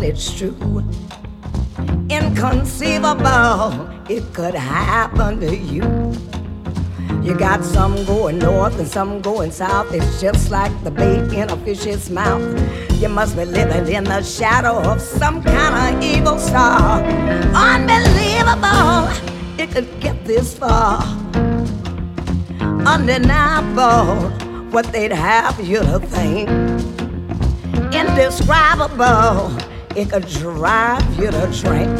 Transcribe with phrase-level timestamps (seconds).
[0.00, 0.82] But it's true.
[2.08, 5.84] Inconceivable, it could happen to you.
[7.22, 9.92] You got some going north and some going south.
[9.92, 12.42] It's just like the bait in a fish's mouth.
[12.98, 17.02] You must be living in the shadow of some kind of evil star.
[17.54, 19.10] Unbelievable,
[19.58, 21.02] it could get this far
[22.86, 24.30] undeniable
[24.70, 26.48] what they'd have you to think.
[27.92, 29.50] Indescribable,
[30.00, 31.90] it could drive you to drink.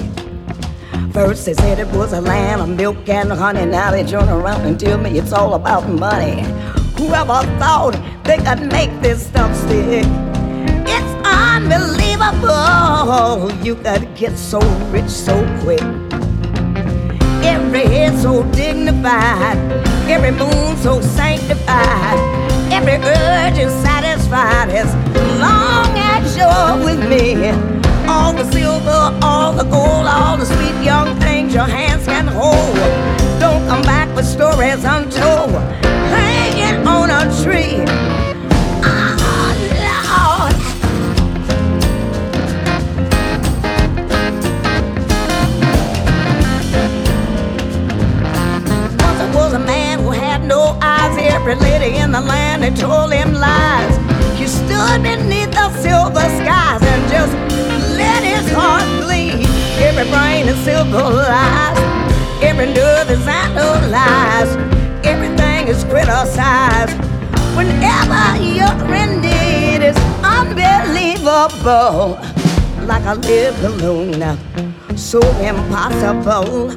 [1.13, 4.63] First they said it was a land of milk and honey, now they turn around
[4.63, 6.41] and tell me it's all about money.
[6.97, 10.07] Whoever thought they could make this stuff stick?
[10.89, 15.83] It's unbelievable, you could get so rich so quick.
[17.45, 19.59] Every head so dignified,
[20.09, 22.19] every moon so sanctified,
[22.73, 24.70] every urge is satisfied
[28.45, 32.75] the silver, all the gold, all the sweet young things your hands can hold.
[33.39, 35.51] Don't come back with stories untold,
[36.09, 37.85] hanging on a tree.
[51.33, 53.97] Every lady in the land had told him lies.
[54.39, 56.60] He stood beneath the silver skies
[60.01, 61.79] Every brain is lies.
[62.43, 64.59] Every nerve is analyzed.
[65.05, 66.97] Everything is criticized.
[67.55, 72.19] Whenever you're in need, it's unbelievable.
[72.87, 74.39] Like a little balloon,
[74.97, 76.73] so impossible.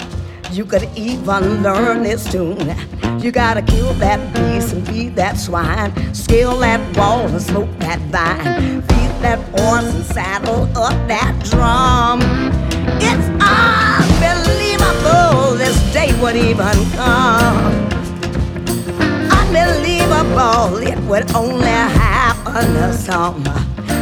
[0.51, 2.75] You could even learn this tune.
[3.21, 5.93] You gotta kill that beast and feed that swine.
[6.13, 8.81] Scale that wall and smoke that vine.
[8.81, 12.62] Feed that horse and saddle up that drum.
[16.03, 17.57] Day would even come.
[19.39, 23.43] Unbelievable, it would only happen to some.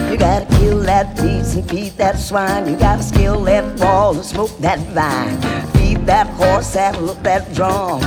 [0.09, 2.67] You gotta kill that beast and feed that swine.
[2.69, 5.39] You gotta scale that wall and smoke that vine.
[5.73, 8.01] Feed that horse, saddle up that drum.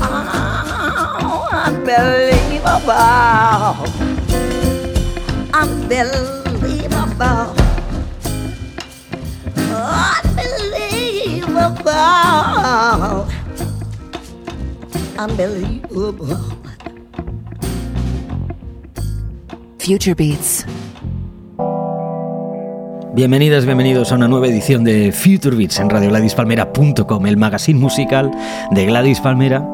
[0.00, 2.94] Oh, unbelievable.
[5.52, 7.45] Unbelievable.
[11.84, 13.28] Unbelievable.
[15.18, 16.38] Unbelievable.
[19.78, 20.64] Future Beats.
[23.16, 28.30] Bienvenidas, bienvenidos a una nueva edición de Future Beats en radiogradispalmera.com, el magazine musical
[28.72, 29.66] de Gladys Palmera,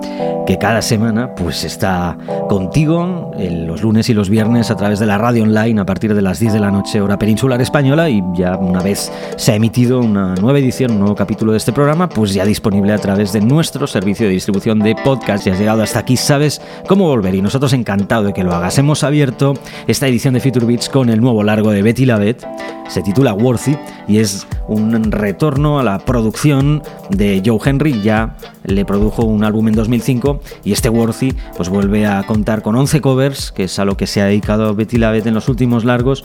[0.47, 2.17] que cada semana pues está
[2.49, 6.15] contigo en los lunes y los viernes a través de la radio online a partir
[6.15, 9.57] de las 10 de la noche hora peninsular española y ya una vez se ha
[9.57, 13.33] emitido una nueva edición, un nuevo capítulo de este programa, pues ya disponible a través
[13.33, 15.45] de nuestro servicio de distribución de podcast.
[15.45, 18.79] Ya has llegado hasta aquí, sabes cómo volver y nosotros encantado de que lo hagas.
[18.79, 19.55] Hemos abierto
[19.89, 22.47] esta edición de Future Beats con el nuevo largo de Betty Lavette,
[22.89, 23.77] se titula Worthy
[24.09, 29.69] y es un retorno a la producción de Joe Henry, ya le produjo un álbum
[29.69, 33.85] en 2005 y este Worthy pues vuelve a contar con 11 covers, que es a
[33.85, 36.25] lo que se ha dedicado Betty Lavette en los últimos largos,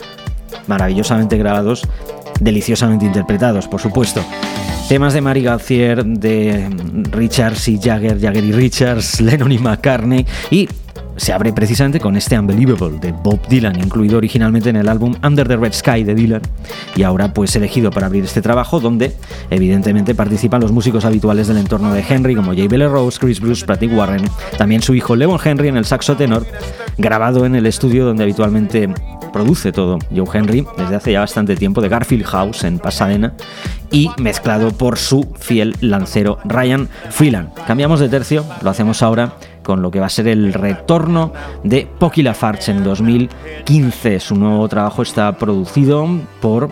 [0.68, 1.84] maravillosamente grabados,
[2.40, 4.24] deliciosamente interpretados, por supuesto.
[4.88, 6.70] Temas de Mary Gauthier, de
[7.12, 10.70] Richards y Jagger, Jagger y Richards, Lennon y McCartney y
[11.18, 15.48] se abre precisamente con este Unbelievable de Bob Dylan, incluido originalmente en el álbum Under
[15.48, 16.42] the Red Sky de Dylan,
[16.96, 19.16] y ahora pues elegido para abrir este trabajo, donde
[19.50, 23.66] evidentemente participan los músicos habituales del entorno de Henry, como Jay Bell Rose, Chris Bruce,
[23.66, 24.24] Patrick Warren,
[24.58, 26.46] también su hijo Levon Henry en el saxo tenor,
[26.98, 28.90] grabado en el estudio donde habitualmente
[29.34, 33.34] produce todo Joe Henry desde hace ya bastante tiempo, de Garfield House en Pasadena,
[33.92, 37.54] y mezclado por su fiel lancero Ryan Freeland.
[37.66, 39.36] Cambiamos de tercio, lo hacemos ahora
[39.68, 44.22] con lo que va a ser el retorno de Pocky Lafarge en 2015.
[44.22, 46.08] Su nuevo trabajo está producido
[46.40, 46.70] por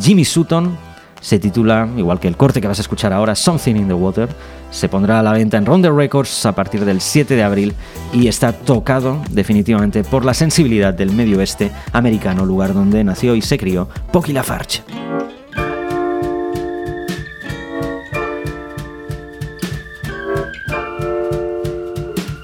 [0.00, 0.74] Jimmy Sutton.
[1.20, 4.30] Se titula, igual que el corte que vas a escuchar ahora, Something in the Water.
[4.70, 7.74] Se pondrá a la venta en Ronda Records a partir del 7 de abril
[8.14, 13.42] y está tocado definitivamente por la sensibilidad del medio oeste americano, lugar donde nació y
[13.42, 14.82] se crió Pocky Lafarge.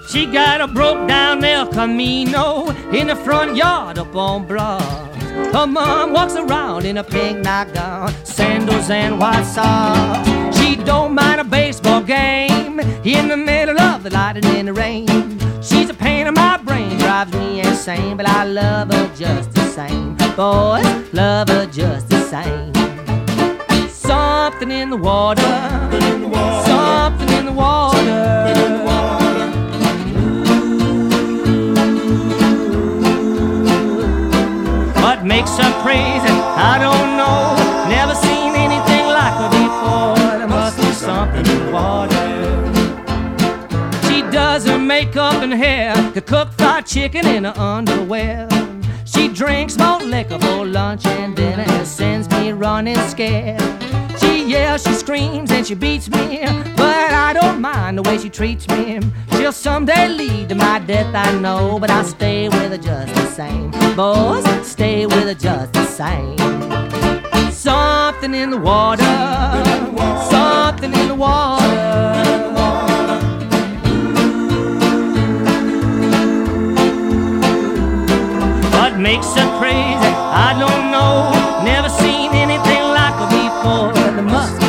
[0.09, 4.81] She got a broke down El Camino in the front yard up on Broad.
[5.53, 10.59] Her mom walks around in a pink nightgown, sandals and white socks.
[10.59, 14.73] She don't mind a baseball game in the middle of the light and in the
[14.73, 15.07] rain.
[15.61, 19.67] She's a pain in my brain, drives me insane, but I love her just the
[19.67, 20.17] same.
[20.37, 22.73] Boys, love her just the same.
[23.91, 25.43] Something in the water,
[26.65, 28.58] something in the water.
[35.29, 36.37] Makes her crazy?
[36.57, 37.55] I don't know.
[37.87, 40.39] Never seen anything like her before.
[40.39, 42.17] There must be something in water.
[44.09, 48.49] She does her makeup and hair, could cook fried chicken in her underwear.
[49.05, 53.61] She drinks malt liquor for lunch and dinner and sends me running scared.
[54.49, 56.41] Yells, she screams, and she beats me,
[56.75, 58.99] but I don't mind the way she treats me.
[59.33, 63.27] She'll someday lead to my death, I know, but I'll stay with her just the
[63.27, 63.71] same.
[63.95, 66.39] Boys, stay with her just the same.
[67.53, 69.05] Something in the water,
[70.31, 71.67] something in the water.
[78.79, 80.13] What makes her crazy?
[80.49, 81.65] I don't know.
[81.65, 82.08] Never seen
[84.29, 84.68] must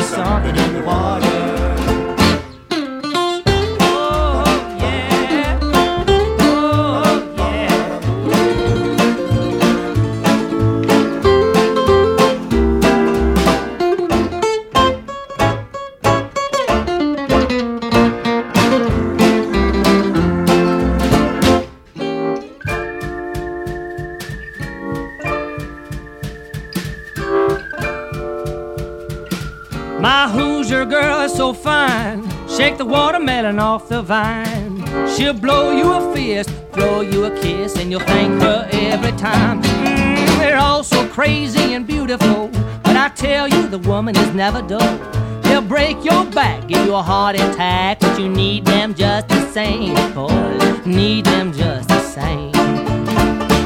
[33.80, 34.84] off the vine.
[35.08, 39.62] She'll blow you a fist, throw you a kiss, and you'll thank her every time.
[39.62, 42.50] Mm, they're all so crazy and beautiful.
[42.84, 44.98] But I tell you, the woman is never dull.
[45.44, 49.42] They'll break your back, give you a heart attack, but you need them just the
[49.52, 49.96] same.
[50.14, 52.54] Boy, need them just the same.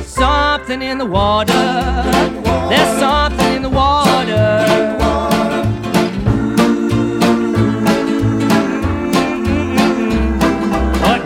[0.04, 1.64] Something in the water.
[2.70, 5.03] There's something in the water.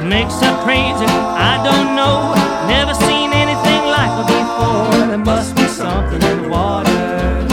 [0.07, 1.05] Makes her crazy?
[1.05, 2.31] I don't know.
[2.67, 5.07] Never seen anything like her before.
[5.07, 7.43] There must be something in the water.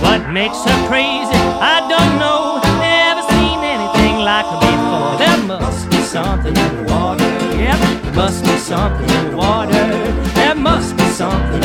[0.00, 1.42] What makes her crazy?
[1.58, 2.60] I don't know.
[2.78, 5.18] Never seen anything like her before.
[5.18, 7.24] There must be something in the water.
[7.58, 9.86] Yep, there must be something in the water.
[10.34, 11.63] There must be something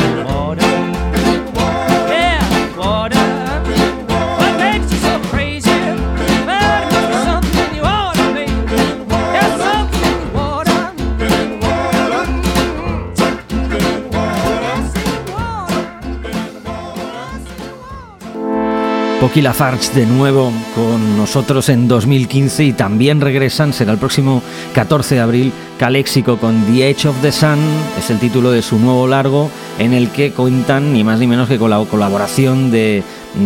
[19.29, 24.41] Pocky Lafarge de nuevo con nosotros en 2015 y también regresan, será el próximo
[24.73, 27.59] 14 de abril, Caléxico con The Edge of the Sun,
[27.99, 31.47] es el título de su nuevo largo en el que cuentan ni más ni menos
[31.47, 33.03] que con la colaboración de,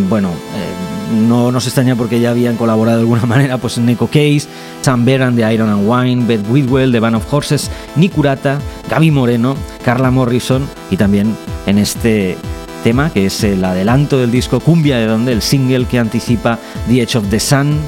[0.08, 4.48] bueno, eh, no nos extraña porque ya habían colaborado de alguna manera, pues Neko Case,
[4.80, 8.58] Sam Beran de Iron and Wine, Beth Whitwell de Band of Horses, Nikurata,
[8.90, 11.36] Gaby Moreno, Carla Morrison y también
[11.66, 12.38] en este
[12.84, 17.02] tema que es el adelanto del disco Cumbia de donde el single que anticipa The
[17.02, 17.80] Edge of the Sun,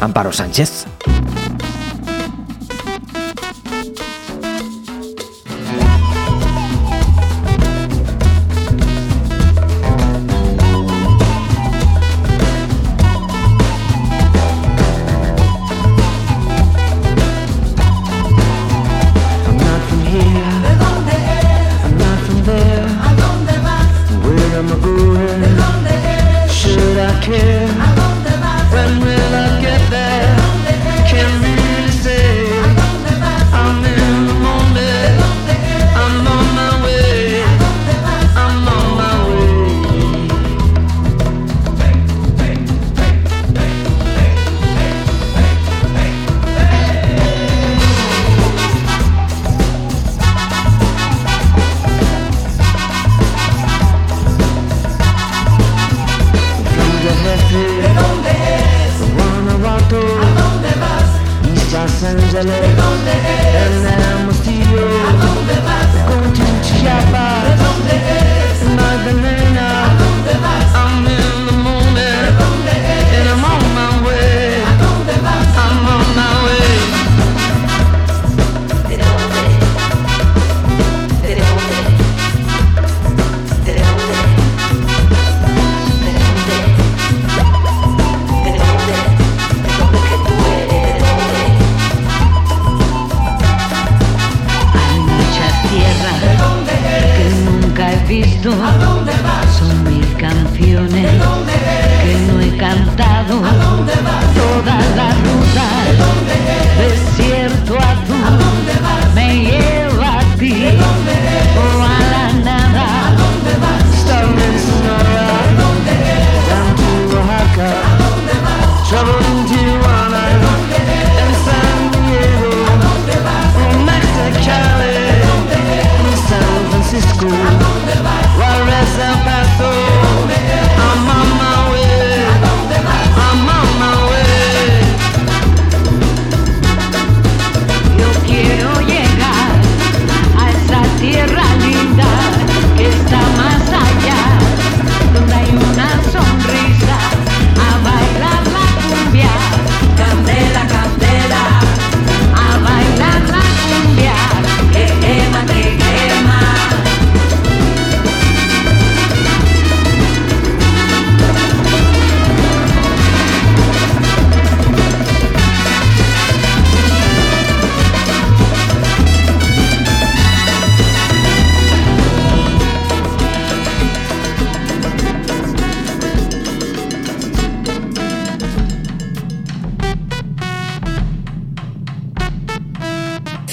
[0.00, 0.86] Amparo Sánchez.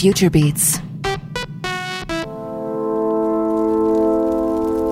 [0.03, 0.81] Future Beats.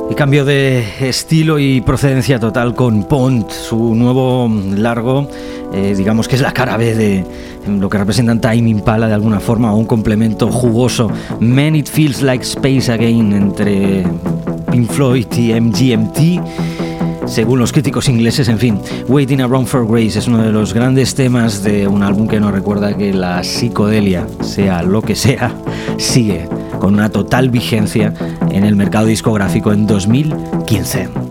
[0.10, 5.28] Y cambio de estilo y procedencia total con Pont, su nuevo largo,
[5.74, 7.26] eh, digamos que es la cara B de
[7.68, 11.12] lo que representan Time Impala de alguna forma, o un complemento jugoso.
[11.42, 14.06] Man It Feels Like Space Again entre
[14.72, 16.81] Pink Floyd y MGMT
[17.32, 21.16] según los críticos ingleses, en fin, Waiting Around for Grace es uno de los grandes
[21.16, 25.56] temas de un álbum que nos recuerda que la psicodelia, sea lo que sea,
[25.98, 28.14] sigue con una total vigencia
[28.52, 31.31] en el mercado discográfico en 2015.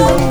[0.00, 0.27] oh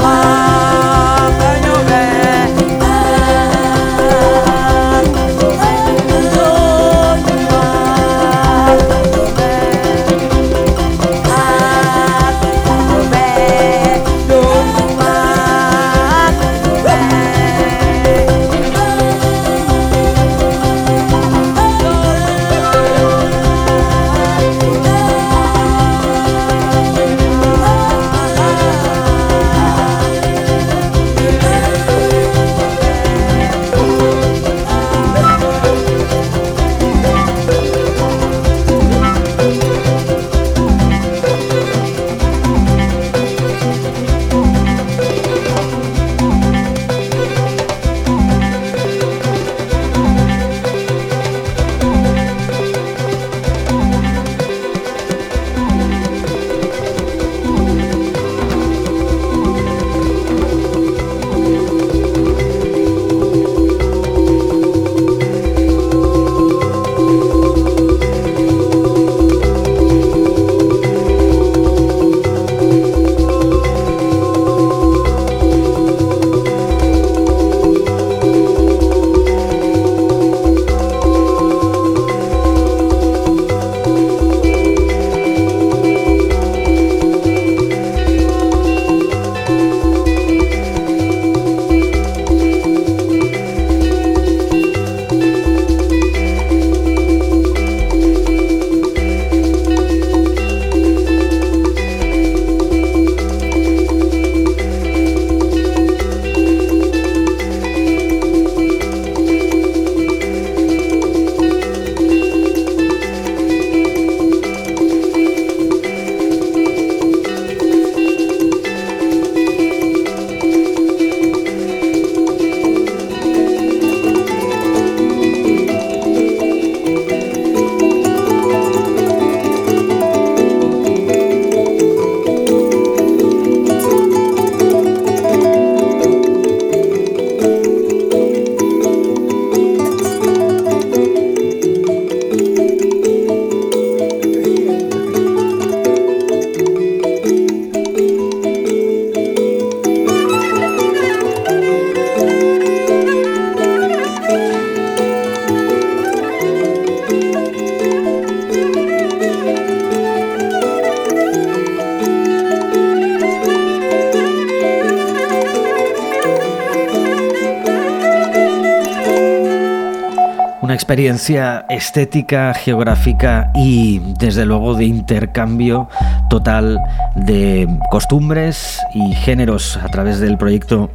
[170.87, 175.89] experiencia estética, geográfica y desde luego de intercambio
[176.29, 176.79] total
[177.13, 180.89] de costumbres y géneros a través del proyecto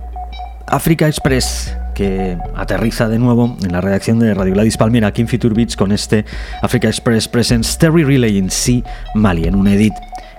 [0.66, 5.28] Africa Express que aterriza de nuevo en la redacción de Radio Gladys Palmera aquí en
[5.28, 6.24] Future Beats con este
[6.62, 8.83] Africa Express Presents Terry Relay in C
[9.14, 9.92] Mali en un edit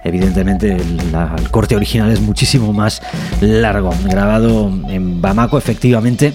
[0.03, 3.01] evidentemente el, corte original es muchísimo más
[3.41, 6.33] largo, grabado en Bamako efectivamente.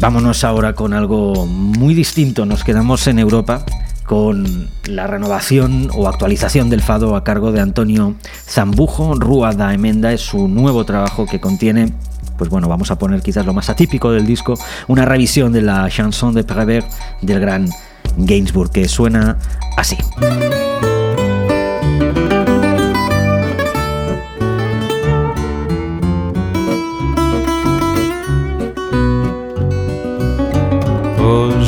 [0.00, 3.66] Vámonos ahora con algo muy distinto, nos quedamos en Europa
[4.06, 8.14] con la renovación o actualización del fado a cargo de Antonio
[8.46, 9.14] Zambujo.
[9.14, 11.92] Rúa da Emenda es su nuevo trabajo que contiene
[12.38, 14.54] pues bueno, vamos a poner quizás lo más atípico del disco,
[14.88, 17.68] una revisión de la chanson de Prévert del gran
[18.16, 19.36] Gainsbourg, que suena
[19.76, 19.98] así.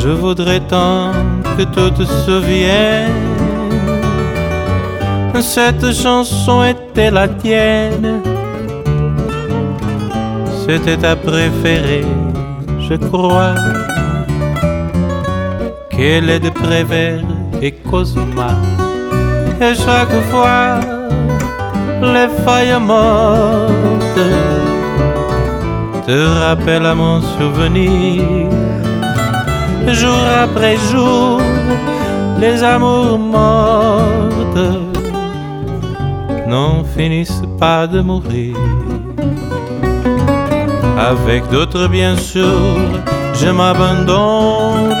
[0.03, 1.11] Je voudrais tant
[1.57, 3.11] que tu te souviennes.
[5.39, 8.21] Cette chanson était la tienne.
[10.65, 12.05] C'était ta préférée,
[12.79, 13.55] je crois.
[15.89, 17.21] Qu'elle est de Prévert
[17.61, 18.51] et Cosma.
[19.61, 20.79] Et chaque fois,
[22.01, 24.23] les feuilles mortes
[26.05, 28.62] te rappellent à mon souvenir
[29.91, 31.41] jour après jour,
[32.39, 34.67] les amours mortes
[36.47, 38.55] n'en finissent pas de mourir.
[40.97, 42.59] Avec d'autres, bien sûr,
[43.33, 44.95] je m'abandonne,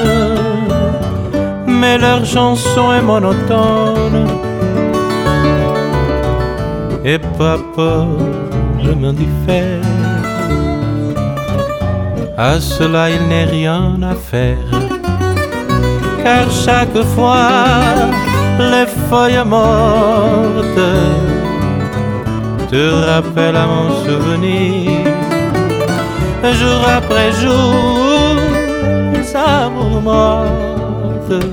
[1.67, 4.27] mais leur chanson est monotone.
[7.05, 8.07] Et papa,
[8.83, 9.92] je m'indiffère.
[12.37, 14.57] À cela il n'est rien à faire.
[16.23, 17.49] Car chaque fois
[18.59, 20.89] les feuilles mortes
[22.69, 24.89] Te rappellent à mon souvenir.
[26.59, 28.03] Jour après jour
[29.35, 31.45] amours mortes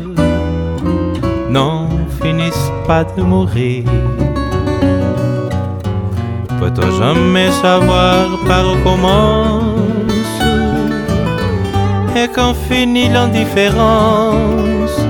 [1.48, 1.88] N'en
[2.22, 3.84] finissent pas de mourir.
[6.60, 9.99] Peut-on jamais savoir par où commence
[12.16, 15.00] et quand finit l'indifférence,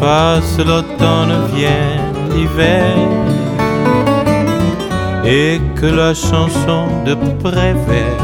[0.00, 1.96] passe l'automne, vient
[2.30, 2.94] l'hiver,
[5.24, 8.22] et que la chanson de Prévert,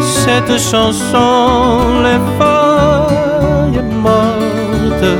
[0.00, 5.18] cette chanson, les feuilles mortes,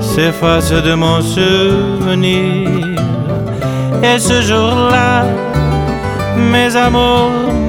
[0.00, 2.68] s'efface de mon souvenir,
[4.02, 5.24] et ce jour-là,
[6.36, 7.65] mes amours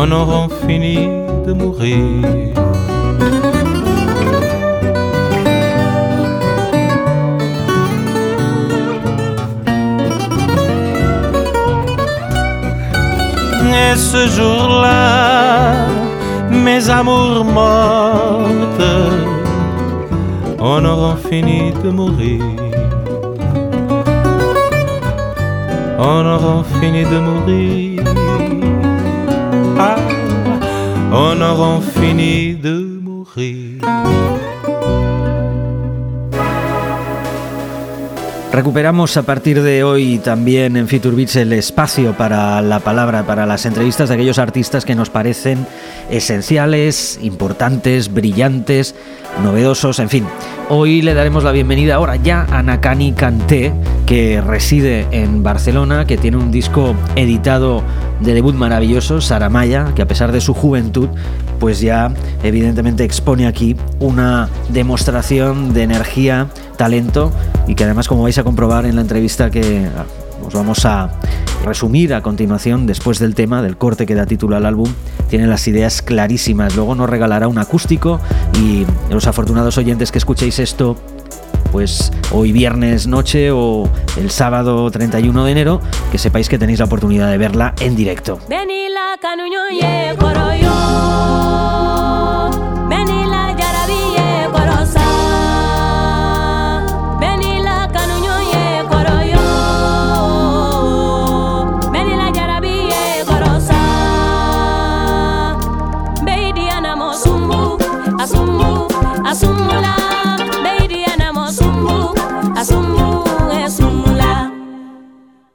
[0.00, 0.96] en auront fini
[1.46, 2.24] de mourir.
[13.80, 15.88] Et ce jour-là,
[16.48, 18.94] mes amours mortes
[20.60, 22.44] en auront fini de mourir.
[25.98, 27.87] En auront fini de mourir.
[31.12, 32.77] En auront fini de
[38.58, 43.46] Recuperamos a partir de hoy también en Future Beats el espacio para la palabra, para
[43.46, 45.64] las entrevistas de aquellos artistas que nos parecen
[46.10, 48.96] esenciales, importantes, brillantes,
[49.44, 50.26] novedosos, en fin.
[50.68, 53.72] Hoy le daremos la bienvenida ahora ya a Nakani Kanté,
[54.06, 57.84] que reside en Barcelona, que tiene un disco editado
[58.18, 61.10] de debut maravilloso, Saramaya, que a pesar de su juventud,
[61.58, 67.32] pues ya evidentemente expone aquí una demostración de energía, talento
[67.66, 69.88] y que además como vais a comprobar en la entrevista que
[70.46, 71.10] os vamos a
[71.64, 74.88] resumir a continuación después del tema, del corte que da título al álbum,
[75.28, 76.76] tiene las ideas clarísimas.
[76.76, 78.20] Luego nos regalará un acústico
[78.62, 80.96] y los afortunados oyentes que escuchéis esto
[81.72, 86.86] pues hoy viernes noche o el sábado 31 de enero, que sepáis que tenéis la
[86.86, 88.38] oportunidad de verla en directo.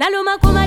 [0.03, 0.62] La loma con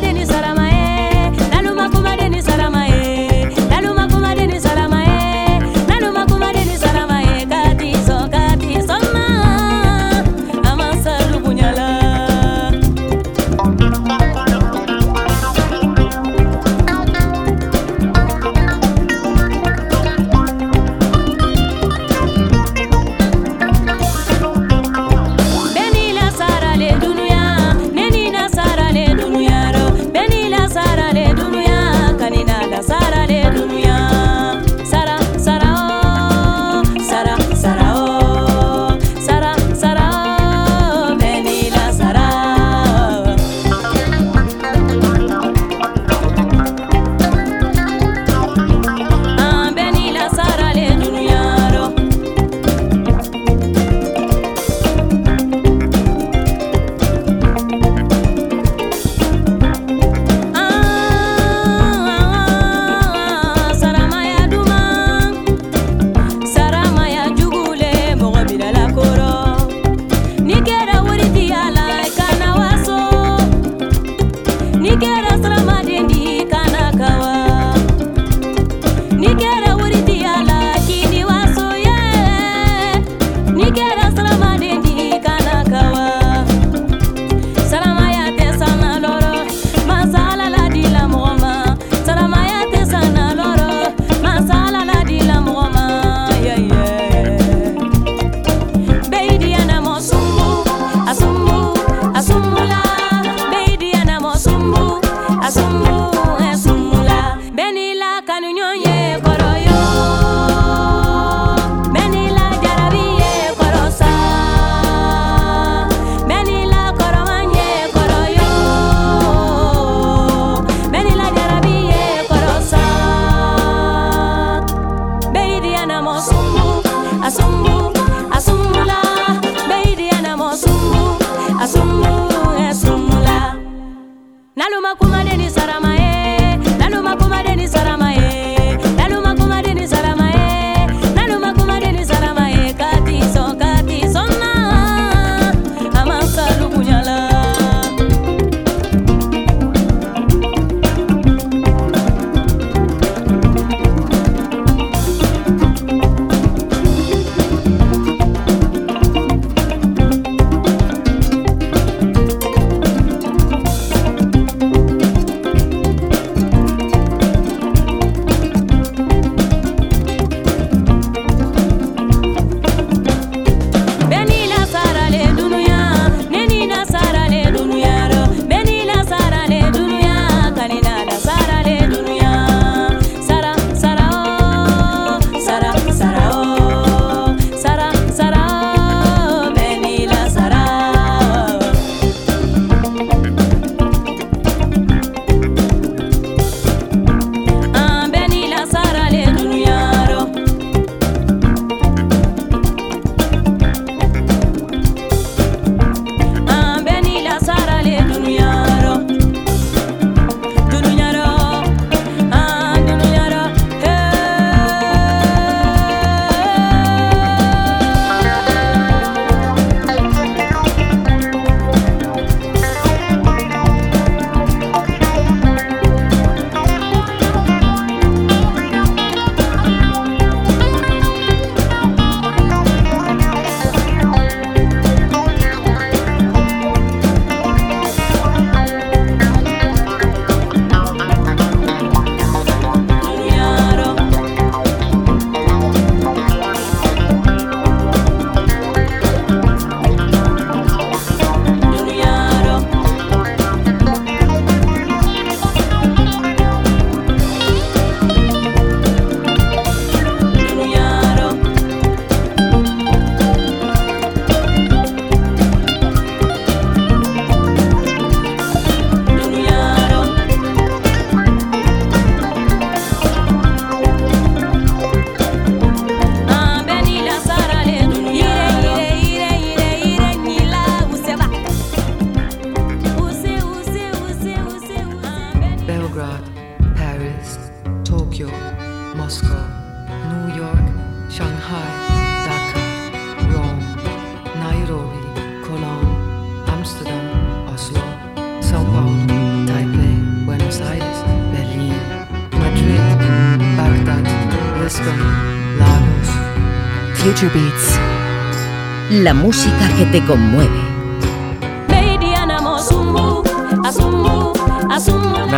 [309.27, 310.66] música que te conmueve.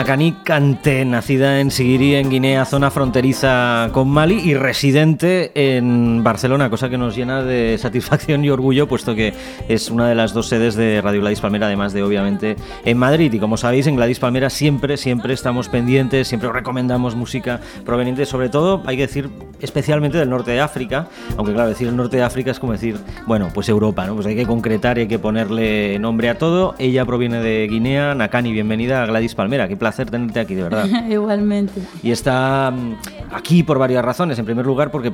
[0.09, 0.19] Asumbu.
[0.19, 6.71] Nakani Kante, nacida en Siguiri, en Guinea, zona fronteriza con Mali y residente en Barcelona,
[6.71, 9.35] cosa que nos llena de satisfacción y orgullo, puesto que
[9.69, 13.31] es una de las dos sedes de Radio Gladys Palmera, además de obviamente en Madrid.
[13.35, 18.25] Y como sabéis, en Gladys Palmera siempre, siempre estamos pendientes, siempre os recomendamos música proveniente,
[18.25, 19.29] sobre todo, hay que decir,
[19.61, 22.97] especialmente del norte de África, aunque claro, decir el norte de África es como decir,
[23.27, 24.15] bueno, pues Europa, ¿no?
[24.15, 26.75] Pues hay que concretar y hay que ponerle nombre a todo.
[26.79, 30.87] Ella proviene de Guinea, Nakani, bienvenida a Gladys Palmera, qué placer tenerte aquí, de verdad.
[31.09, 31.83] Igualmente.
[32.03, 32.97] Y está mm,
[33.33, 34.39] aquí por varias razones.
[34.39, 35.13] En primer lugar, porque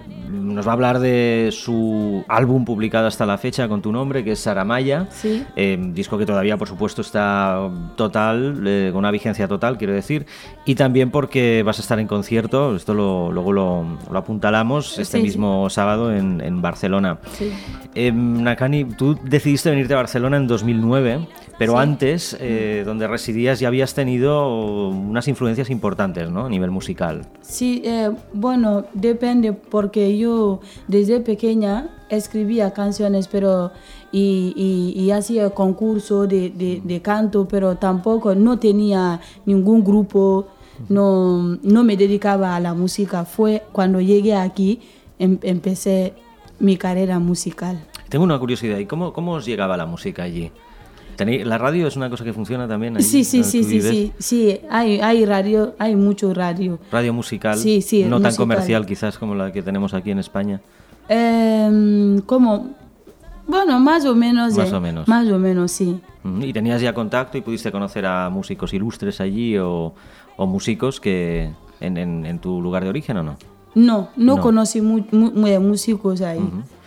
[0.55, 4.33] nos va a hablar de su álbum publicado hasta la fecha con tu nombre, que
[4.33, 5.09] es Saramaya.
[5.11, 5.45] Sí.
[5.57, 10.27] Eh, disco que todavía, por supuesto, está total, eh, con una vigencia total, quiero decir.
[10.65, 15.19] Y también porque vas a estar en concierto, esto lo- luego lo, lo apuntalamos, este
[15.19, 15.23] Sí, sí.
[15.23, 17.19] mismo sábado en, en Barcelona.
[17.33, 17.51] Sí.
[17.95, 21.27] Eh, Nakani, tú decidiste venirte a Barcelona en 2009,
[21.59, 22.37] pero antes,
[22.85, 26.47] donde residías, ya habías tenido unas influencias importantes, ¿no?
[26.47, 27.23] A nivel musical.
[27.43, 27.83] Sí,
[28.33, 30.44] bueno, depende porque yo
[30.89, 33.71] desde pequeña escribía canciones, pero
[34.13, 40.47] y, y- y hacía concurso de, de- de canto, pero tampoco no tenía ningún grupo,
[40.89, 43.25] no, no me dedicaba a la música.
[43.25, 44.81] Fue cuando llegué aquí
[45.19, 46.13] em- empecé
[46.61, 47.77] mi carrera musical.
[48.09, 50.51] Tengo una curiosidad, ¿y cómo, cómo os llegaba la música allí?
[51.17, 53.01] ¿Tenéis- ¿La radio es una cosa que funciona también?
[53.03, 56.79] Sí, sí, sí, sí, sí, sí, hay, hay radio, hay mucho radio.
[56.91, 60.61] Radio musical, Sí, sí, no tan comercial quizás como la que tenemos aquí en España.
[61.09, 62.71] Em, como,
[63.47, 64.57] bueno, más o menos.
[64.57, 65.07] Más eh, o menos.
[65.09, 66.01] Más o menos, sí.
[66.23, 69.95] Mm, ¿Y tenías ya contacto y pudiste conocer a músicos ilustres allí o,
[70.37, 71.51] o músicos que
[71.81, 73.37] en, en- en tu lugar de origen o no?
[73.75, 74.43] No, no, No.
[74.43, 76.41] conocí mu- mu- mu- músicos ahí.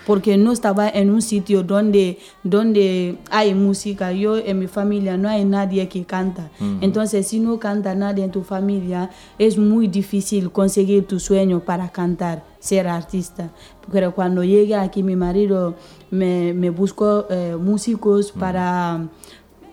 [0.07, 4.11] Porque no estaba en un sitio donde, donde hay música.
[4.13, 6.49] Yo en mi familia no hay nadie que canta.
[6.81, 11.89] Entonces, si no canta nadie en tu familia, es muy difícil conseguir tu sueño para
[11.89, 13.49] cantar, ser artista.
[13.91, 15.75] Pero cuando llegué aquí, mi marido
[16.09, 19.07] me, me buscó eh, músicos para,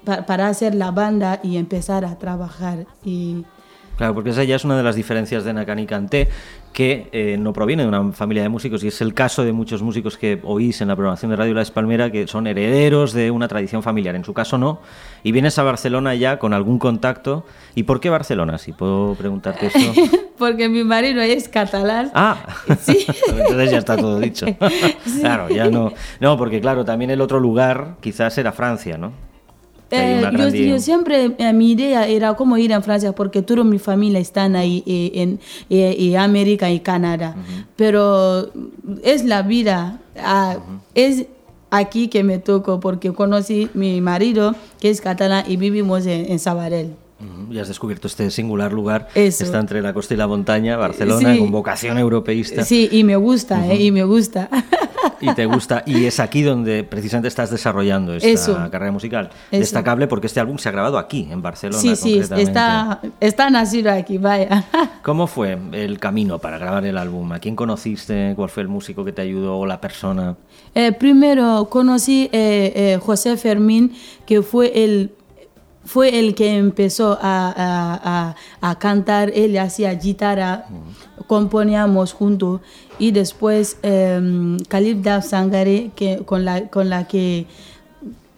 [0.05, 2.87] pa- para hacer la banda y empezar a trabajar.
[3.05, 3.45] Y
[3.97, 6.29] Claro, porque esa ya es una de las diferencias de Nakani Kanté,
[6.75, 9.81] que eh, no proviene de una familia de músicos, y es el caso de muchos
[9.81, 13.47] músicos que oís en la programación de Radio La Espalmera, que son herederos de una
[13.47, 14.17] tradición familiar.
[14.17, 14.81] En su caso no,
[15.23, 17.47] y vienes a Barcelona ya con algún contacto.
[17.77, 18.59] ¿Y por qué Barcelona?
[18.59, 19.79] Si puedo preguntarte eso.
[20.39, 22.11] porque mi marido es catalán.
[22.13, 22.39] Ah,
[22.81, 23.07] Sí.
[23.29, 24.47] entonces ya está todo dicho.
[25.21, 25.93] Claro, ya no.
[26.19, 29.13] No, porque claro, también el otro lugar quizás era Francia, ¿no?
[29.91, 34.19] Eh, yo, siempre, eh, mi idea era cómo ir a Francia, porque toda mi familia
[34.19, 37.37] están ahí eh, en eh, América y Canadá.
[37.77, 38.51] Pero
[39.03, 40.57] es la vida, ah,
[40.95, 41.27] es
[41.71, 46.39] aquí que me tocó, porque conocí mi marido, que es catalán, y vivimos en, en
[46.39, 47.04] Sabadell.
[47.51, 49.45] Y has descubierto este singular lugar Eso.
[49.45, 51.39] está entre la costa y la montaña, Barcelona, Sí.
[51.39, 52.65] con vocación europeísta.
[52.65, 54.49] Sí, y me gusta, eh, y me gusta.
[55.21, 55.83] Y te gusta.
[55.87, 58.55] Y es aquí donde precisamente estás desarrollando esta Eso.
[58.71, 59.31] carrera musical.
[59.51, 59.61] Eso.
[59.61, 61.81] Destacable porque este álbum se ha grabado aquí, en Barcelona.
[61.81, 64.65] sí, sí, está, está nacido aquí, vaya.
[65.03, 67.33] ¿Cómo fue el camino para grabar el álbum?
[67.33, 68.33] ¿A quién conociste?
[68.37, 70.37] ¿Cuál fue el músico que te ayudó o la persona?
[70.75, 73.93] Eh, primero conocí eh, eh, José Fermín,
[74.27, 75.13] que fue el,
[75.85, 80.67] fue el que empezó a, a- a- a cantar, él hacía guitarra,
[81.27, 82.61] componíamos juntos,
[82.99, 87.47] y después eh, Khalid Daf Sangare, que, con, la, con la que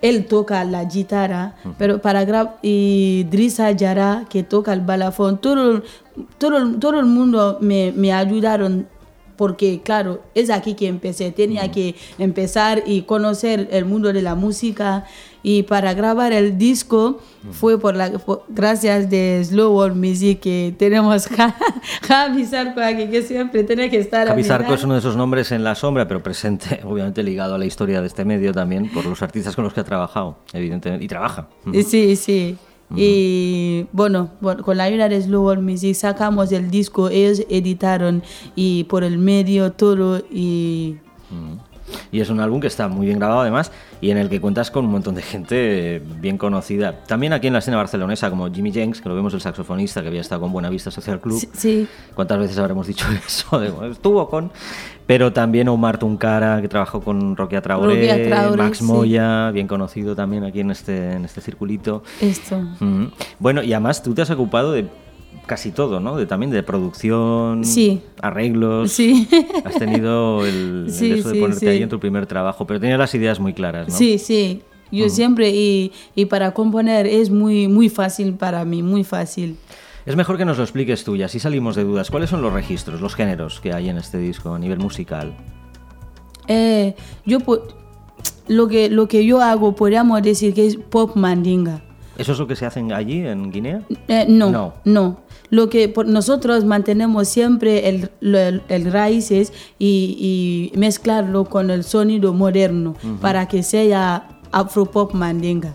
[0.02, 5.82] él toca la guitarra, pero para grabar, y Drisa Yara, que toca el balafón, todo,
[6.38, 8.88] todo, todo el mundo me, me ayudaron
[9.36, 14.34] porque claro, es aquí que empecé, tenía que empezar y conocer el mundo de la
[14.34, 15.04] música
[15.48, 17.20] y para grabar el disco
[17.52, 21.54] fue por la por- gracias de Slow World Music que tenemos Ja-
[22.02, 24.74] Javi Zarco aquí que siempre tiene que estar Javi lado.
[24.74, 28.00] es uno de esos nombres en la sombra, pero presente, obviamente ligado a la historia
[28.00, 31.46] de este medio también, por los artistas con los que ha trabajado, evidentemente, y trabaja.
[31.72, 32.56] Eh, Sí, sí.
[32.96, 38.22] Y bueno, bueno, con la ayuda de Slow World Music sacamos el disco, ellos editaron
[38.56, 40.96] y por el medio todo y
[42.16, 44.70] Y es un álbum que está muy bien grabado además y en el que cuentas
[44.70, 47.04] con un montón de gente bien conocida.
[47.06, 50.08] También aquí en la escena barcelonesa como Jimmy Jenks, que lo vemos el saxofonista que
[50.08, 51.38] había estado con Buenavista Social Club.
[51.38, 51.88] sí, sí.
[52.14, 53.60] ¿Cuántas veces habremos dicho eso?
[53.60, 54.50] De, bueno, estuvo con...
[55.06, 58.84] Pero también Omar Tuncara, que trabajó con Roquia Traoré, Traoré, Max sí.
[58.84, 62.02] Moya, bien conocido también aquí en este, en este circulito.
[62.22, 62.62] esto.
[63.38, 64.88] Bueno, y además tú te has ocupado de
[65.46, 66.16] casi todo, ¿no?
[66.16, 68.02] De, también de producción, Sí.
[68.20, 68.92] arreglos.
[68.92, 69.28] Sí.
[69.64, 72.98] Has tenido el, el Sí, eso de ponerte ahí en tu primer trabajo, pero tenías
[72.98, 73.94] las ideas muy claras, ¿no?
[73.94, 74.62] Sí, sí.
[74.92, 79.56] Yo siempre, y, y para componer es muy, muy fácil para mí, muy fácil.
[80.04, 82.10] Es mejor que nos lo expliques tú y así salimos de dudas.
[82.10, 85.34] ¿Cuáles son los registros, los géneros que hay en este disco a nivel musical?
[86.48, 86.94] Eh,
[87.24, 87.38] yo
[88.46, 91.82] lo que, lo que yo hago, podríamos decir que es pop mandinga.
[92.16, 93.82] ¿Eso es lo que se hace allí, en Guinea?
[94.08, 94.74] Eh, no, No.
[94.84, 95.18] no,
[95.50, 102.32] Lo que nosotros mantenemos siempre el, el- el raíces y, y mezclarlo con el sonido
[102.32, 105.74] moderno para que sea afropop mandinga.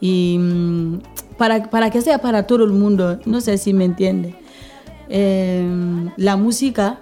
[0.00, 0.98] Y mm,
[1.38, 4.34] para, para que sea para todo el mundo, no sé si me entiende.
[5.08, 5.66] Eh,
[6.16, 7.00] la música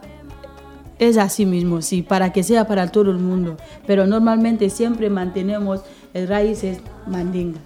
[0.99, 5.81] es así mismo, sí, para que sea para todo el mundo, pero normalmente siempre mantenemos
[6.15, 7.59] el raíces mandinga.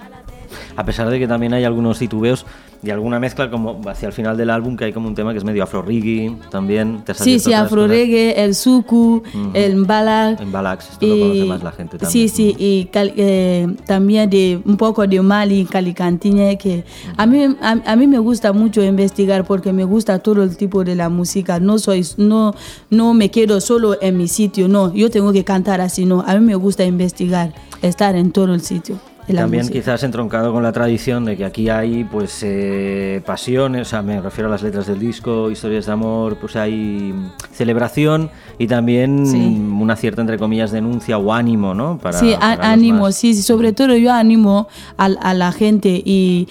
[0.77, 2.47] A pesar de que también hay algunos titubeos
[2.83, 5.39] y alguna mezcla como hacia el final del álbum que hay como un tema que
[5.39, 7.03] es medio afro reggae también.
[7.05, 9.23] ¿Te Sí, sí, afro reggae, el suku,
[9.55, 10.41] el mbalak.
[10.41, 12.11] En Balax, esto lo conoce más la gente también.
[12.13, 16.85] Sí, sí, y cal- eh, también de un poco de Mali, Calicantiña, que
[17.17, 20.85] a mí, a, a mí me gusta mucho investigar porque me gusta todo el tipo
[20.85, 21.59] de la música.
[21.61, 22.55] No soy, no,
[22.91, 26.21] no me quedo solo en mi sitio, no, yo tengo que cantar así, no.
[26.27, 27.53] A mí me gusta investigar,
[27.83, 28.99] estar en todo el sitio.
[29.33, 29.81] La También música.
[29.81, 34.21] quizás entroncado con la tradición de que aquí hay pues eh, pasiones, o sea, me
[34.21, 37.13] refiero a las letras del disco, historias de amor, pues hay
[37.53, 39.37] celebración y también Sí.
[39.37, 41.99] una cierta, entre comillas, denuncia o ánimo, ¿no?
[41.99, 46.49] Para, sí, para ánimo, sí, sí, sobre todo yo animo a, a la gente y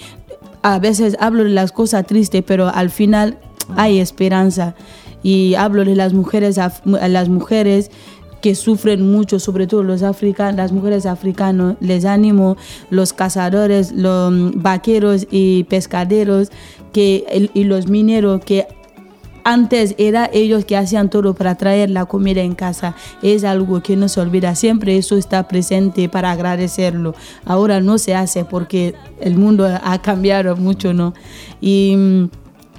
[0.62, 3.38] a veces hablo de las cosas tristes, pero al final
[3.76, 4.74] hay esperanza
[5.22, 6.72] y hablo de las mujeres, a
[7.08, 7.90] las mujeres
[8.46, 12.56] que sufren mucho, sobre todo los africanos, las mujeres africanas, les animo,
[12.90, 16.52] los cazadores, los mm, vaqueros y pescaderos
[16.92, 18.68] que, y los mineros que
[19.42, 22.94] antes era ellos que hacían todo para traer la comida en casa.
[23.20, 24.54] Es algo que no se olvida.
[24.54, 27.16] Siempre eso está presente para agradecerlo.
[27.44, 31.14] Ahora no se hace porque el mundo ha cambiado mucho, ¿no?
[31.60, 32.28] Y mm,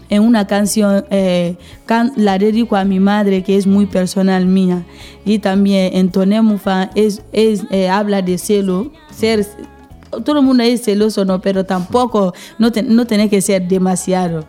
[0.10, 1.56] en una canción eh,
[2.16, 4.84] la dedico a mi madre que es muy personal mía.
[5.26, 9.46] Y también en Toné Mufa es, es, eh, habla de celo ser
[10.10, 14.46] todo el mundo es celoso no pero tampoco no, te- no tiene que ser demasiado.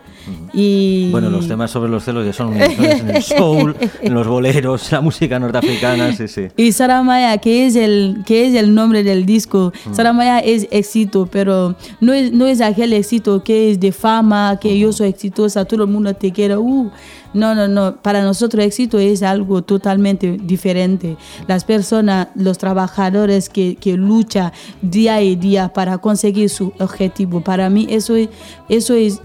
[0.53, 4.91] Y Bueno, los temas sobre los celos ya son en el soul, en los boleros,
[4.91, 6.47] la música norteafricana, sí, sí.
[6.55, 11.75] Y Saramaya, que es el, que es el nombre del disco, Saramaya es éxito, pero
[11.99, 15.83] no es, no es aquel éxito que es de fama, que yo soy exitosa, todo
[15.83, 16.57] el mundo te quiere.
[16.57, 16.91] Uh,
[17.33, 17.97] no, no, no.
[17.97, 21.17] Para nosotros éxito es algo totalmente diferente.
[21.47, 24.51] Las personas, los trabajadores que, que luchan
[24.81, 28.29] día y día para conseguir su objetivo, para mí eso es,
[28.67, 29.21] eso es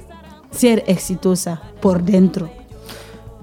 [0.51, 2.49] ser exitosa por dentro.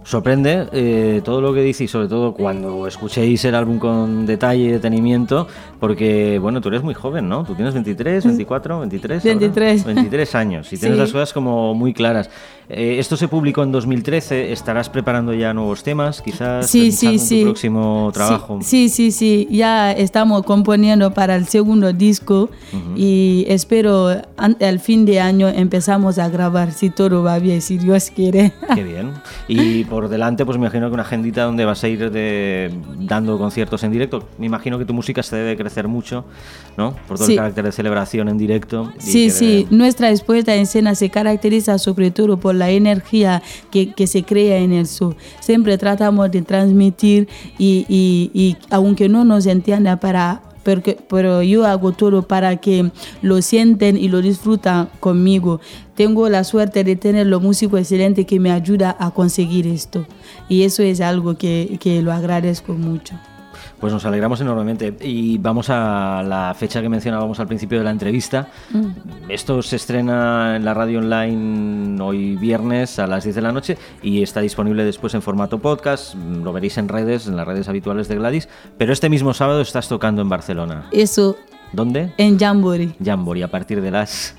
[0.03, 4.64] Sorprende eh, todo lo que dices y sobre todo cuando escuchéis el álbum con detalle
[4.64, 5.47] y detenimiento,
[5.80, 7.43] porque bueno, tú eres muy joven, ¿no?
[7.45, 9.24] Tú tienes 23, 24, 23.
[9.24, 9.39] ahora?
[9.39, 9.86] 23.
[9.86, 11.01] 23 años y tienes Sí.
[11.03, 12.30] las cosas como muy claras.
[12.74, 17.17] Eh, esto se publicó en 2013, estarás preparando ya nuevos temas, quizás Sí, sí, en
[17.17, 17.43] tu sí.
[17.43, 18.59] próximo trabajo.
[18.61, 22.49] Sí, sí, sí, ya estamos componiendo para el segundo disco
[22.95, 24.07] y espero
[24.38, 28.53] al fin de año empezamos a grabar si todo va bien, si Dios quiere.
[28.74, 29.11] Qué bien.
[29.49, 33.38] Y por delante, pues me imagino que una agendita donde vas a ir de- dando
[33.38, 34.24] conciertos en directo.
[34.38, 36.24] Me imagino que tu música se debe crecer mucho,
[36.78, 36.95] ¿no?
[37.07, 38.93] Por todo el carácter de celebración en directo.
[38.97, 43.41] y Sí, sí, debe- nuestra expuesta en escena se caracteriza sobre todo por la energía
[43.72, 45.14] que, que se crea en el show.
[45.39, 50.41] Siempre tratamos de transmitir y, y- y aunque no nos entienda para...
[50.64, 52.91] Porque, pero yo hago todo para que
[53.24, 55.59] lo sienten y lo disfrutan conmigo.
[55.95, 60.05] Tengo la suerte de tener los músicos excelentes que me ayuda a conseguir esto.
[60.49, 63.16] Y eso es algo que, que lo agradezco mucho.
[63.82, 64.95] Pues nos alegramos enormemente.
[65.01, 68.47] Y vamos a la fecha que mencionábamos al principio de la entrevista.
[68.69, 68.91] Mm.
[69.29, 73.77] Esto se estrena en la radio online hoy viernes a las 10 de la noche
[74.03, 76.13] y está disponible después en formato podcast.
[76.15, 78.47] Lo veréis en redes, en las redes habituales de Gladys.
[78.77, 80.88] Pero este mismo sábado estás tocando en Barcelona.
[80.91, 81.36] Eso
[81.73, 82.13] ¿Dónde?
[82.17, 84.36] en Jamboree, Jamboree, a partir de las...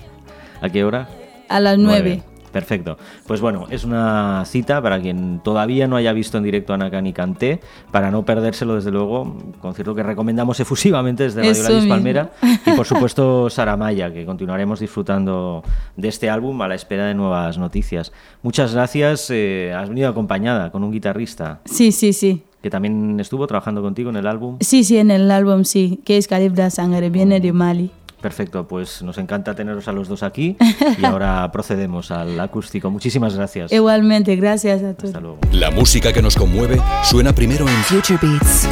[0.61, 1.09] ¿A qué hora?
[1.53, 2.23] a las 9.
[2.53, 2.99] Perfecto.
[3.27, 7.13] Pues bueno, es una cita para quien todavía no haya visto en directo a Nakani
[7.13, 11.87] Canté, para no perdérselo desde luego, concierto que recomendamos efusivamente desde Radio Gladys.
[11.89, 12.31] Palmera
[12.67, 15.63] y por supuesto Saramaya, que continuaremos disfrutando
[15.97, 18.13] de este álbum a la espera de nuevas noticias.
[18.43, 22.43] Muchas gracias, eh, has venido acompañada con un guitarrista Sí, sí, sí.
[22.63, 24.59] que también estuvo trabajando contigo en el álbum.
[24.61, 27.91] Sí, sí, en el álbum sí, que es Calif da Sangre, viene de Mali.
[28.23, 30.57] Perfecto, pues nos encanta teneros a los dos aquí
[30.99, 32.89] y ahora procedemos al acústico.
[32.89, 33.73] Muchísimas gracias.
[33.73, 35.11] Igualmente, gracias a todos.
[35.11, 35.39] Hasta luego.
[35.51, 38.69] La música que nos conmueve suena primero en Future Beats.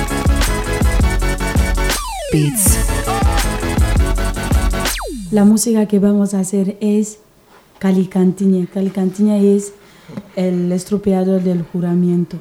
[2.33, 2.79] Beats.
[5.33, 7.19] La música que vamos a hacer es
[7.81, 8.67] Calicantiña.
[8.73, 9.73] Calicantiña es
[10.37, 12.37] el estropeador del juramento.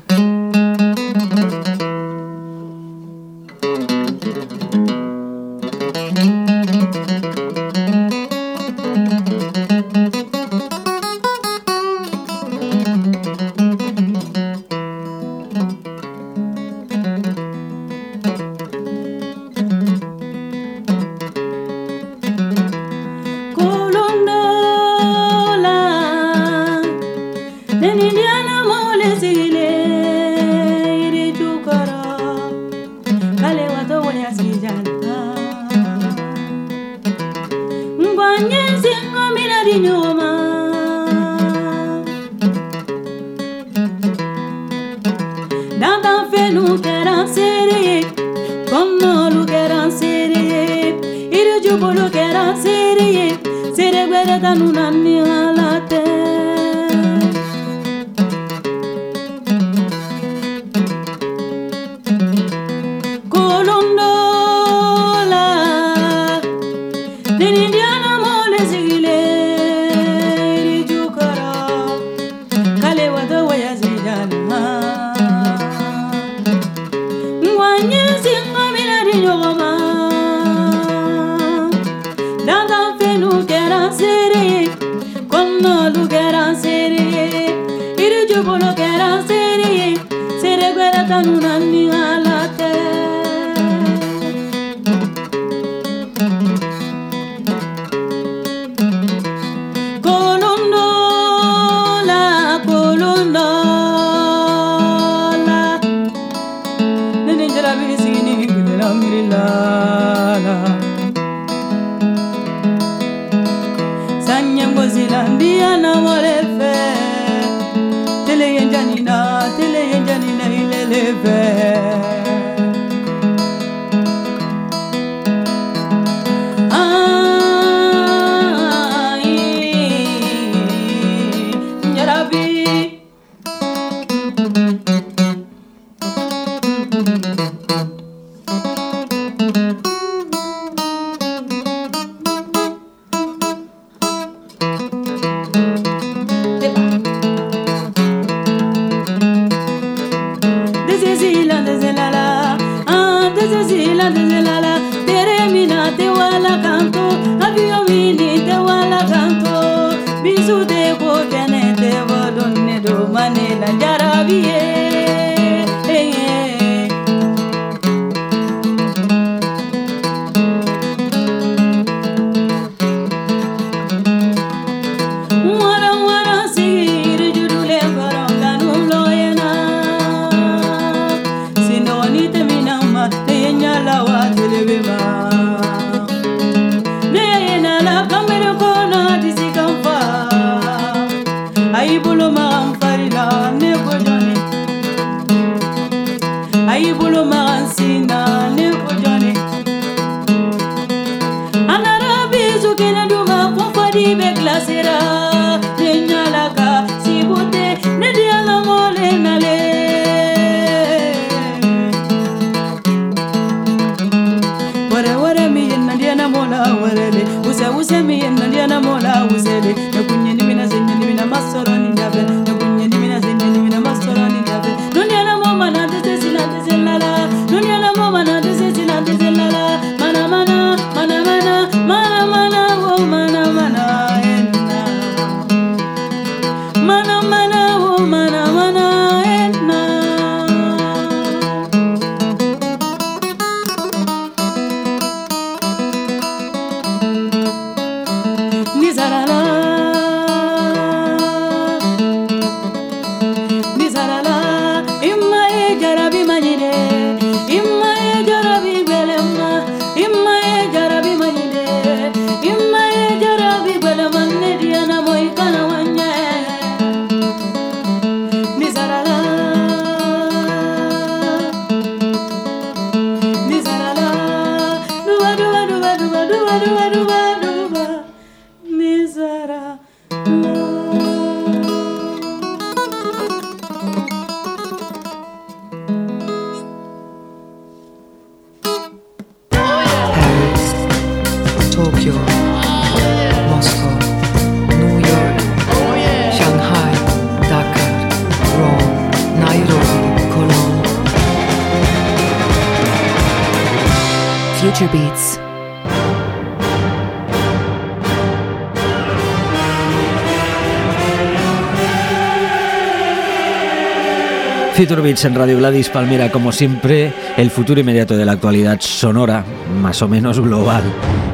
[314.79, 319.43] Future Beats en Radio Gladys Palmera, como siempre, el futuro inmediato de la actualidad sonora,
[319.81, 320.83] más o menos global.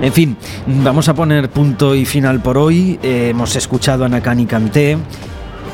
[0.02, 0.36] En fin,
[0.66, 2.98] vamos a poner punto y final por hoy.
[3.04, 4.98] Eh, hemos escuchado a Nakani Kanté,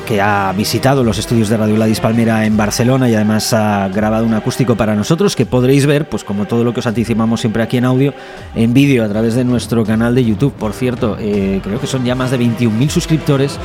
[0.05, 4.25] que ha visitado los estudios de Radio Gladys Palmera en Barcelona y además ha grabado
[4.25, 7.63] un acústico para nosotros que podréis ver, pues como todo lo que os anticipamos siempre
[7.63, 8.13] aquí en audio,
[8.53, 10.51] en vídeo a través de nuestro canal de YouTube.
[10.51, 13.57] Por cierto, eh, creo que son ya más de 21.000 suscriptores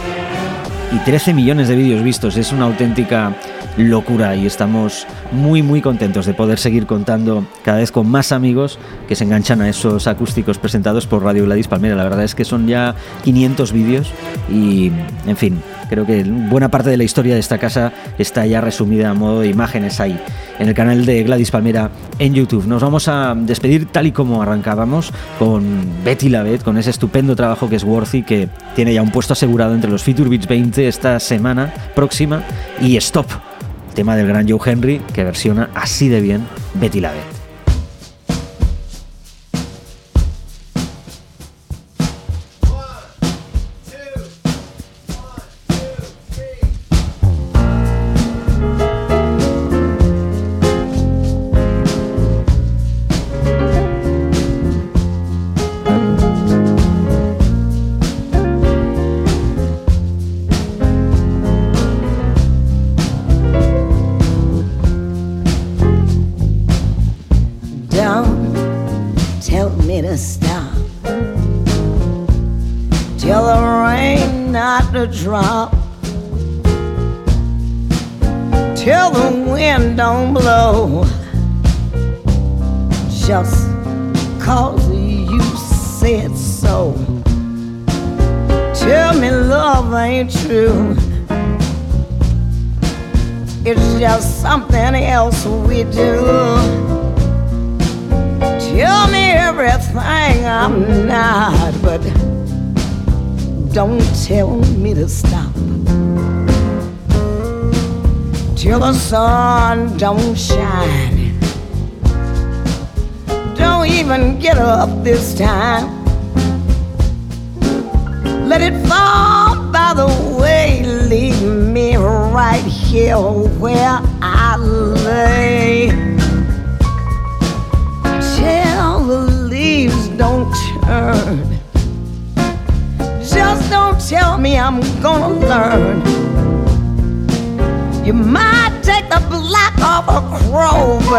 [0.92, 2.36] y 13 millones de vídeos vistos.
[2.36, 3.34] Es una auténtica
[3.76, 8.78] locura y estamos muy muy contentos de poder seguir contando cada vez con más amigos
[9.08, 11.96] que se enganchan a esos acústicos presentados por Radio Gladys Palmera.
[11.96, 14.12] La verdad es que son ya 500 vídeos
[14.50, 14.90] y,
[15.26, 19.10] en fin, creo que buena parte de la historia de esta casa está ya resumida
[19.10, 20.18] a modo de imágenes ahí,
[20.58, 22.66] en el canal de Gladys Palmera en YouTube.
[22.66, 25.64] Nos vamos a despedir tal y como arrancábamos con
[26.04, 29.74] Betty Lavette, con ese estupendo trabajo que es Worthy, que tiene ya un puesto asegurado
[29.74, 32.42] entre los Feature Beats 20 esta semana próxima,
[32.80, 33.26] y Stop,
[33.94, 37.45] tema del gran Joe Henry, que versiona así de bien Betty Lavette.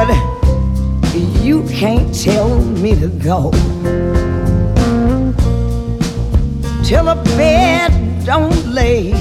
[0.05, 0.13] But
[1.41, 3.49] you can't tell me to go.
[6.83, 7.91] Till a bed
[8.23, 9.13] don't lay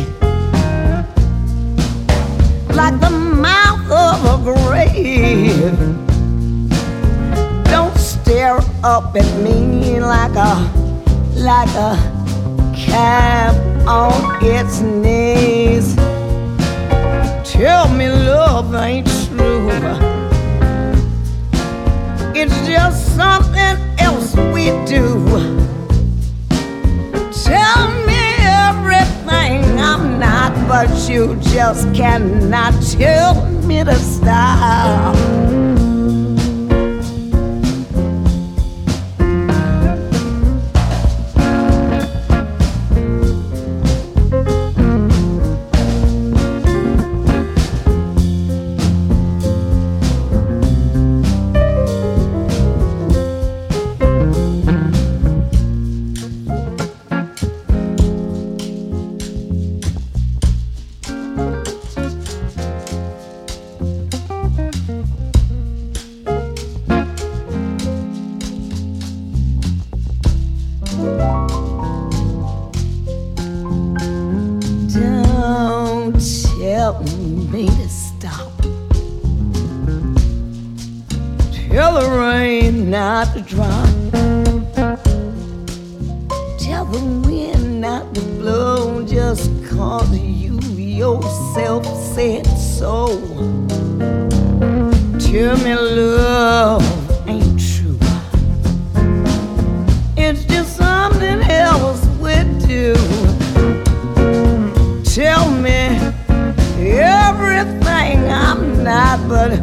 [2.75, 5.79] like the mouth of a grave.
[7.65, 10.55] Don't stare up at me like a
[11.37, 11.97] like a
[12.77, 13.57] cat
[13.89, 15.97] on its knees.
[17.51, 20.26] Tell me love ain't true.
[22.39, 25.25] It's just something else we do.
[27.33, 35.17] Tell me everything I'm not, but you just cannot tell me to stop.
[95.37, 97.99] Tell me love ain't true.
[100.17, 102.95] It's just something else we do.
[105.05, 106.01] Tell me
[106.91, 109.63] everything I'm not, but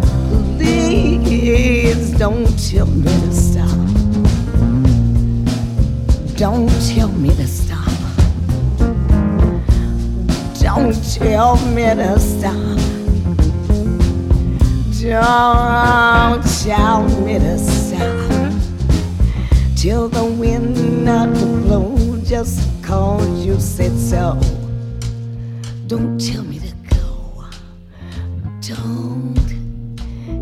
[0.60, 3.88] please don't tell me to stop.
[6.38, 7.94] Don't tell me to stop.
[10.62, 12.73] Don't tell me to stop.
[15.14, 18.52] Don't tell me to stop.
[19.76, 24.42] Till the wind not to blow just cause you said so.
[25.86, 27.46] Don't tell me to go.
[28.62, 29.38] Don't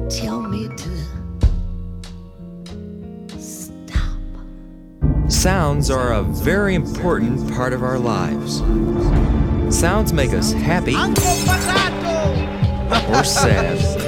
[0.09, 0.89] tell me to
[3.41, 4.19] stop.
[5.27, 8.59] Sounds are a very important part of our lives.
[9.77, 10.95] Sounds make us happy,
[13.13, 13.99] or sad, or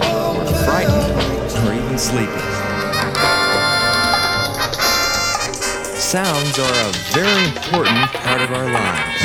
[0.74, 2.32] frightened, or even sleepy.
[5.99, 9.21] Sounds are a very important part of our lives.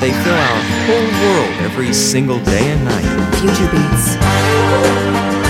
[0.00, 3.08] They fill our whole world every single day and night.
[3.40, 5.49] Future Beats.